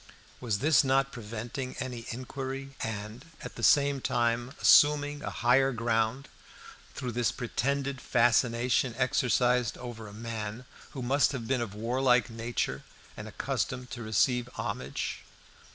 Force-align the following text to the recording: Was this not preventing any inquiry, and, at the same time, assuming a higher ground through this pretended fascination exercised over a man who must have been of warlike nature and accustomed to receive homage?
Was 0.39 0.57
this 0.65 0.83
not 0.83 1.11
preventing 1.11 1.75
any 1.77 2.07
inquiry, 2.09 2.71
and, 2.81 3.23
at 3.43 3.53
the 3.53 3.61
same 3.61 4.01
time, 4.01 4.51
assuming 4.59 5.21
a 5.21 5.29
higher 5.29 5.71
ground 5.71 6.27
through 6.95 7.11
this 7.11 7.31
pretended 7.31 8.01
fascination 8.01 8.95
exercised 8.97 9.77
over 9.77 10.07
a 10.07 10.11
man 10.11 10.65
who 10.93 11.03
must 11.03 11.33
have 11.33 11.47
been 11.47 11.61
of 11.61 11.75
warlike 11.75 12.31
nature 12.31 12.81
and 13.15 13.27
accustomed 13.27 13.91
to 13.91 14.01
receive 14.01 14.49
homage? 14.55 15.19